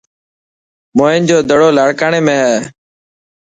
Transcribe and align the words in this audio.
موهن 0.97 1.21
جو 1.29 1.37
دڙو 1.49 1.69
لاڻڪاڻي 1.77 2.19
۾ 2.27 2.35
هي. 2.47 2.57